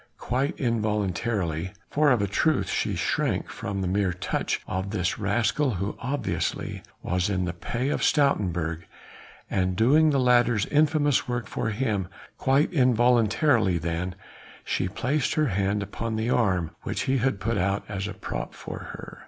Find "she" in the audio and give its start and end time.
2.71-2.95, 14.65-14.87